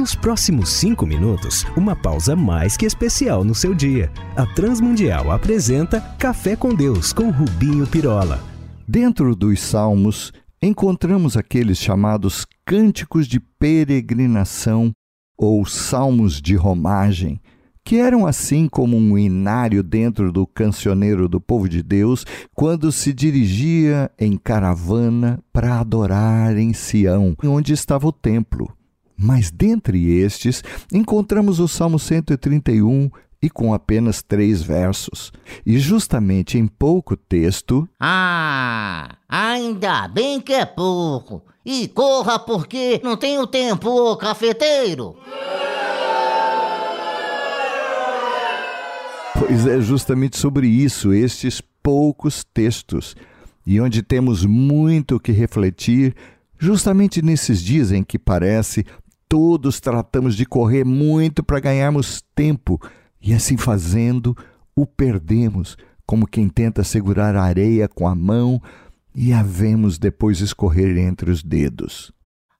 [0.00, 4.10] Nos próximos cinco minutos, uma pausa mais que especial no seu dia.
[4.34, 8.42] A Transmundial apresenta Café com Deus com Rubinho Pirola.
[8.88, 10.32] Dentro dos Salmos,
[10.62, 14.90] encontramos aqueles chamados cânticos de peregrinação
[15.36, 17.38] ou salmos de romagem,
[17.84, 22.24] que eram assim como um inário dentro do cancioneiro do povo de Deus
[22.54, 28.74] quando se dirigia em caravana para adorar em Sião, onde estava o templo.
[29.22, 33.10] Mas dentre estes, encontramos o Salmo 131
[33.42, 35.30] e com apenas três versos.
[35.64, 37.86] E justamente em pouco texto.
[38.00, 41.42] Ah, ainda bem que é pouco.
[41.64, 45.16] E corra porque não tenho tempo, cafeteiro.
[49.38, 53.16] Pois é justamente sobre isso, estes poucos textos,
[53.66, 56.14] e onde temos muito que refletir,
[56.58, 58.84] justamente nesses dias em que parece
[59.30, 62.80] todos tratamos de correr muito para ganharmos tempo,
[63.22, 64.36] e assim fazendo,
[64.74, 68.60] o perdemos, como quem tenta segurar a areia com a mão
[69.14, 72.10] e a vemos depois escorrer entre os dedos.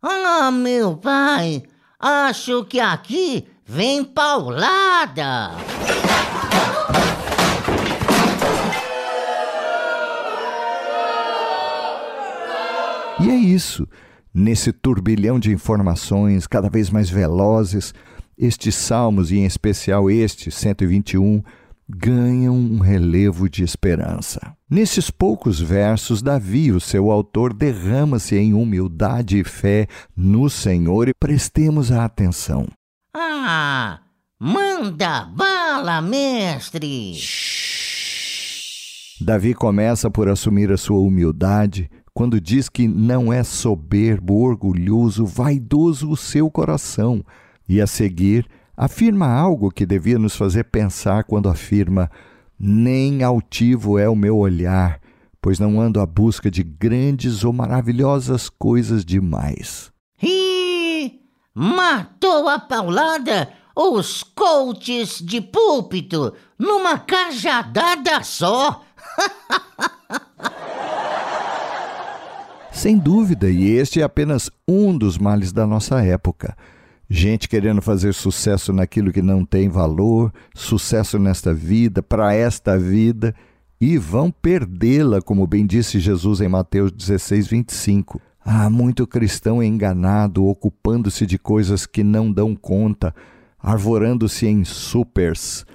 [0.00, 1.64] Ah, meu pai,
[1.98, 5.50] acho que aqui vem paulada.
[13.18, 13.88] E é isso.
[14.32, 17.92] Nesse turbilhão de informações cada vez mais velozes,
[18.38, 21.42] estes salmos, e em especial este, 121,
[21.88, 24.54] ganham um relevo de esperança.
[24.70, 31.14] Nesses poucos versos, Davi, o seu autor, derrama-se em humildade e fé no Senhor e
[31.14, 32.68] prestemos a atenção.
[33.12, 34.00] Ah,
[34.38, 37.16] manda bala, mestre!
[39.20, 46.10] Davi começa por assumir a sua humildade quando diz que não é soberbo, orgulhoso, vaidoso
[46.10, 47.24] o seu coração,
[47.66, 52.10] e a seguir afirma algo que devia nos fazer pensar quando afirma:
[52.58, 55.00] Nem altivo é o meu olhar,
[55.40, 59.90] pois não ando à busca de grandes ou maravilhosas coisas demais.
[60.22, 61.22] Ih,
[61.54, 68.84] matou a paulada os coaches de púlpito numa cajadada só.
[72.80, 76.56] Sem dúvida, e este é apenas um dos males da nossa época.
[77.10, 83.34] Gente querendo fazer sucesso naquilo que não tem valor, sucesso nesta vida, para esta vida,
[83.78, 88.18] e vão perdê-la, como bem disse Jesus em Mateus 16, 25.
[88.42, 93.14] Há muito cristão enganado, ocupando-se de coisas que não dão conta,
[93.62, 95.66] arvorando-se em supers,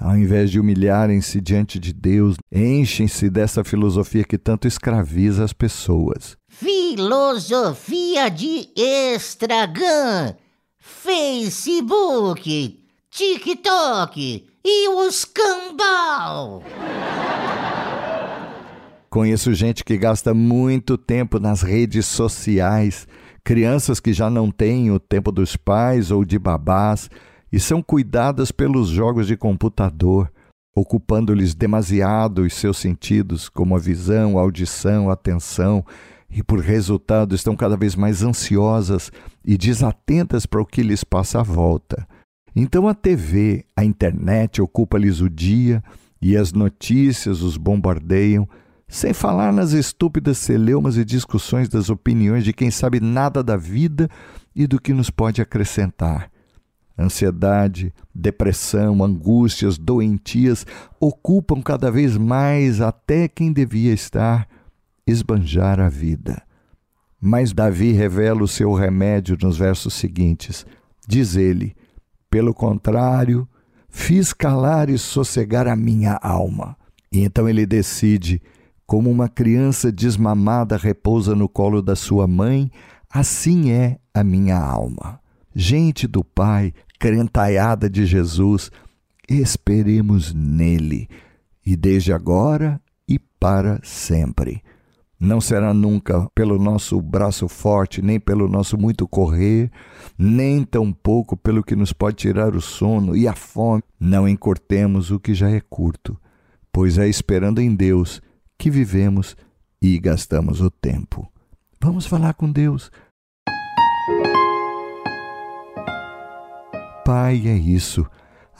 [0.00, 6.36] ao invés de humilharem-se diante de Deus, enchem-se dessa filosofia que tanto escraviza as pessoas.
[6.48, 10.36] Filosofia de Estragan,
[10.78, 16.62] Facebook, TikTok e os cambal.
[19.10, 23.08] Conheço gente que gasta muito tempo nas redes sociais,
[23.42, 27.08] crianças que já não têm o tempo dos pais ou de babás
[27.52, 30.30] e são cuidadas pelos jogos de computador,
[30.76, 35.84] ocupando-lhes demasiado os seus sentidos, como a visão, a audição, a atenção,
[36.30, 39.10] e por resultado estão cada vez mais ansiosas
[39.44, 42.06] e desatentas para o que lhes passa à volta.
[42.54, 45.82] Então a TV, a internet ocupa-lhes o dia
[46.20, 48.48] e as notícias os bombardeiam,
[48.86, 54.08] sem falar nas estúpidas celeumas e discussões das opiniões de quem sabe nada da vida
[54.54, 56.30] e do que nos pode acrescentar.
[56.98, 60.66] Ansiedade, depressão, angústias, doentias
[60.98, 64.48] ocupam cada vez mais até quem devia estar
[65.06, 66.42] esbanjar a vida.
[67.20, 70.66] Mas Davi revela o seu remédio nos versos seguintes.
[71.06, 71.74] Diz ele:
[72.30, 73.48] Pelo contrário,
[73.88, 76.76] fiz calar e sossegar a minha alma.
[77.10, 78.42] E então ele decide:
[78.86, 82.70] como uma criança desmamada repousa no colo da sua mãe,
[83.10, 85.20] assim é a minha alma.
[85.54, 88.70] Gente do Pai, crentaiada de Jesus,
[89.28, 91.08] esperemos nele,
[91.64, 94.62] e desde agora e para sempre.
[95.20, 99.70] Não será nunca pelo nosso braço forte, nem pelo nosso muito correr,
[100.16, 103.82] nem tampouco pelo que nos pode tirar o sono e a fome.
[103.98, 106.16] Não encurtemos o que já é curto,
[106.72, 108.22] pois é esperando em Deus
[108.56, 109.36] que vivemos
[109.82, 111.28] e gastamos o tempo.
[111.80, 112.90] Vamos falar com Deus.
[117.08, 118.06] Pai, é isso.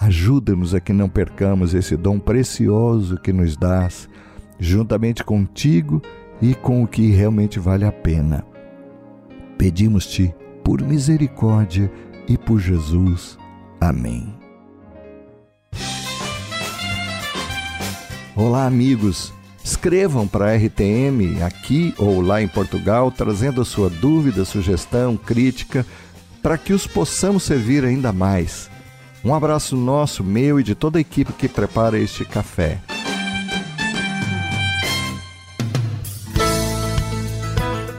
[0.00, 4.08] Ajuda-nos a que não percamos esse dom precioso que nos dás,
[4.58, 6.00] juntamente contigo
[6.40, 8.42] e com o que realmente vale a pena.
[9.58, 10.34] Pedimos-te,
[10.64, 11.92] por misericórdia,
[12.26, 13.36] e por Jesus.
[13.78, 14.34] Amém.
[18.34, 19.30] Olá, amigos.
[19.62, 25.84] Escrevam para a RTM aqui ou lá em Portugal, trazendo a sua dúvida, sugestão, crítica,
[26.48, 28.70] para que os possamos servir ainda mais.
[29.22, 32.78] Um abraço nosso, meu e de toda a equipe que prepara este café.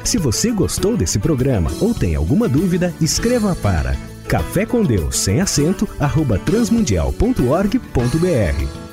[0.04, 3.96] Se você gostou desse programa ou tem alguma dúvida, escreva para
[4.28, 8.89] café com Deus sem acento arroba transmundial.org.br